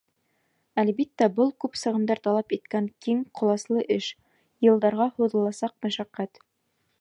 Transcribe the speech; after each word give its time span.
Әлбиттә, 0.83 1.25
был— 1.39 1.51
күп 1.65 1.77
сығымдар 1.81 2.21
талап 2.27 2.55
иткән 2.57 2.87
киң 3.07 3.21
ҡоласлы 3.41 3.85
эш, 3.97 4.09
йылдарға 4.69 5.09
һуҙыласаҡ 5.21 5.77
мәшәҡәт. 5.89 6.43